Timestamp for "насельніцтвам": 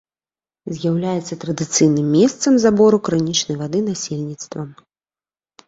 3.93-4.69